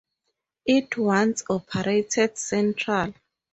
It 0.65 0.97
once 0.97 1.43
operated 1.47 2.35
Central. 2.35 3.13